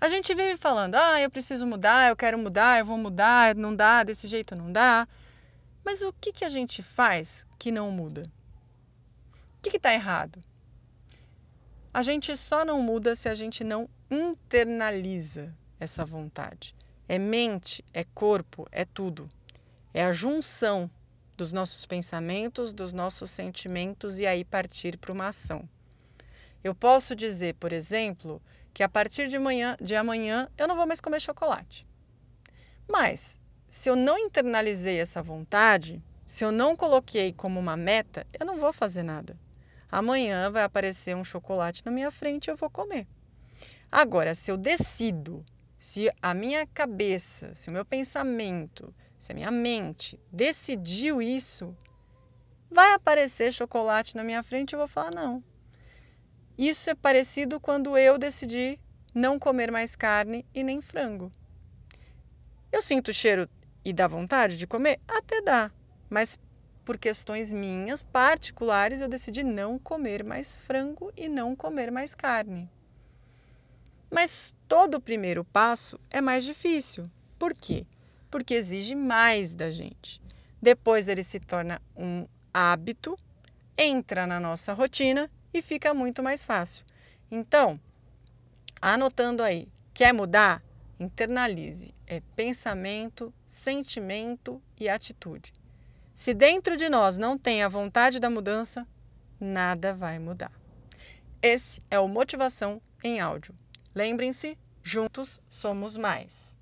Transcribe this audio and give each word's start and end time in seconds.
A 0.00 0.08
gente 0.08 0.34
vive 0.34 0.56
falando, 0.56 0.94
ah, 0.94 1.20
eu 1.20 1.28
preciso 1.28 1.66
mudar, 1.66 2.08
eu 2.08 2.16
quero 2.16 2.38
mudar, 2.38 2.78
eu 2.78 2.84
vou 2.84 2.96
mudar, 2.96 3.54
não 3.56 3.74
dá, 3.74 4.04
desse 4.04 4.28
jeito 4.28 4.54
não 4.54 4.70
dá. 4.70 5.08
Mas 5.84 6.02
o 6.02 6.12
que, 6.12 6.32
que 6.32 6.44
a 6.44 6.48
gente 6.48 6.82
faz 6.82 7.44
que 7.58 7.72
não 7.72 7.90
muda? 7.90 8.22
O 9.58 9.62
que 9.62 9.76
está 9.76 9.92
errado? 9.92 10.40
A 11.92 12.02
gente 12.02 12.36
só 12.36 12.64
não 12.64 12.80
muda 12.80 13.16
se 13.16 13.28
a 13.28 13.34
gente 13.34 13.64
não 13.64 13.88
internaliza 14.08 15.52
essa 15.80 16.04
vontade. 16.04 16.74
É 17.08 17.18
mente, 17.18 17.84
é 17.92 18.04
corpo, 18.04 18.68
é 18.70 18.84
tudo. 18.84 19.28
É 19.92 20.04
a 20.04 20.12
junção 20.12 20.88
dos 21.36 21.52
nossos 21.52 21.86
pensamentos, 21.86 22.72
dos 22.72 22.92
nossos 22.92 23.30
sentimentos 23.30 24.18
e 24.18 24.26
aí 24.26 24.44
partir 24.44 24.96
para 24.96 25.12
uma 25.12 25.28
ação. 25.28 25.68
Eu 26.62 26.74
posso 26.74 27.16
dizer, 27.16 27.54
por 27.54 27.72
exemplo, 27.72 28.42
que 28.78 28.82
a 28.84 28.88
partir 28.88 29.26
de 29.26 29.34
amanhã, 29.34 29.76
de 29.80 29.96
amanhã 29.96 30.48
eu 30.56 30.68
não 30.68 30.76
vou 30.76 30.86
mais 30.86 31.00
comer 31.00 31.20
chocolate. 31.20 31.84
Mas, 32.88 33.40
se 33.68 33.90
eu 33.90 33.96
não 33.96 34.16
internalizei 34.16 35.00
essa 35.00 35.20
vontade, 35.20 36.00
se 36.24 36.44
eu 36.44 36.52
não 36.52 36.76
coloquei 36.76 37.32
como 37.32 37.58
uma 37.58 37.76
meta, 37.76 38.24
eu 38.38 38.46
não 38.46 38.56
vou 38.56 38.72
fazer 38.72 39.02
nada. 39.02 39.36
Amanhã 39.90 40.48
vai 40.52 40.62
aparecer 40.62 41.16
um 41.16 41.24
chocolate 41.24 41.84
na 41.84 41.90
minha 41.90 42.08
frente 42.12 42.46
e 42.46 42.50
eu 42.52 42.56
vou 42.56 42.70
comer. 42.70 43.08
Agora, 43.90 44.32
se 44.32 44.48
eu 44.48 44.56
decido, 44.56 45.44
se 45.76 46.08
a 46.22 46.32
minha 46.32 46.64
cabeça, 46.64 47.52
se 47.56 47.70
o 47.70 47.72
meu 47.72 47.84
pensamento, 47.84 48.94
se 49.18 49.32
a 49.32 49.34
minha 49.34 49.50
mente 49.50 50.20
decidiu 50.30 51.20
isso, 51.20 51.76
vai 52.70 52.92
aparecer 52.92 53.52
chocolate 53.52 54.14
na 54.14 54.22
minha 54.22 54.40
frente 54.44 54.70
e 54.70 54.74
eu 54.76 54.78
vou 54.78 54.86
falar 54.86 55.10
não. 55.12 55.42
Isso 56.58 56.90
é 56.90 56.94
parecido 56.96 57.60
quando 57.60 57.96
eu 57.96 58.18
decidi 58.18 58.80
não 59.14 59.38
comer 59.38 59.70
mais 59.70 59.94
carne 59.94 60.44
e 60.52 60.64
nem 60.64 60.82
frango. 60.82 61.30
Eu 62.72 62.82
sinto 62.82 63.12
o 63.12 63.14
cheiro 63.14 63.48
e 63.84 63.92
dá 63.92 64.08
vontade 64.08 64.56
de 64.56 64.66
comer? 64.66 64.98
Até 65.06 65.40
dá, 65.40 65.70
mas 66.10 66.36
por 66.84 66.98
questões 66.98 67.52
minhas 67.52 68.02
particulares 68.02 69.00
eu 69.00 69.08
decidi 69.08 69.44
não 69.44 69.78
comer 69.78 70.24
mais 70.24 70.58
frango 70.58 71.12
e 71.16 71.28
não 71.28 71.54
comer 71.54 71.92
mais 71.92 72.12
carne. 72.12 72.68
Mas 74.10 74.52
todo 74.66 74.96
o 74.96 75.00
primeiro 75.00 75.44
passo 75.44 76.00
é 76.10 76.20
mais 76.20 76.44
difícil. 76.44 77.08
Por 77.38 77.54
quê? 77.54 77.86
Porque 78.30 78.54
exige 78.54 78.96
mais 78.96 79.54
da 79.54 79.70
gente. 79.70 80.20
Depois 80.60 81.06
ele 81.06 81.22
se 81.22 81.38
torna 81.38 81.80
um 81.96 82.26
hábito, 82.52 83.16
entra 83.76 84.26
na 84.26 84.40
nossa 84.40 84.72
rotina 84.72 85.30
e 85.58 85.62
fica 85.62 85.92
muito 85.92 86.22
mais 86.22 86.44
fácil. 86.44 86.84
Então, 87.30 87.78
anotando 88.80 89.42
aí, 89.42 89.68
quer 89.92 90.12
mudar? 90.12 90.62
Internalize. 90.98 91.94
É 92.06 92.20
pensamento, 92.34 93.32
sentimento 93.46 94.62
e 94.78 94.88
atitude. 94.88 95.52
Se 96.14 96.34
dentro 96.34 96.76
de 96.76 96.88
nós 96.88 97.16
não 97.16 97.38
tem 97.38 97.62
a 97.62 97.68
vontade 97.68 98.18
da 98.18 98.28
mudança, 98.28 98.86
nada 99.38 99.94
vai 99.94 100.18
mudar. 100.18 100.50
Esse 101.40 101.80
é 101.88 102.00
o 102.00 102.08
Motivação 102.08 102.82
em 103.04 103.20
Áudio. 103.20 103.54
Lembrem-se, 103.94 104.58
juntos 104.82 105.40
somos 105.48 105.96
mais. 105.96 106.57